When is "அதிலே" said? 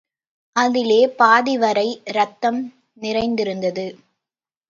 0.55-1.07